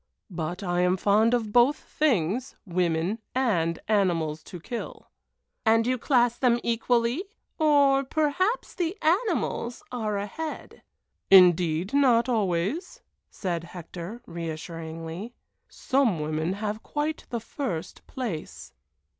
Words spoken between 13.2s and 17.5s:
said Hector, reassuringly. "Some women have quite the